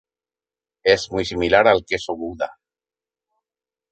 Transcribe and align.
Es 0.83 1.11
muy 1.11 1.25
similar 1.25 1.67
al 1.67 1.85
queso 1.85 2.15
Gouda. 2.15 2.49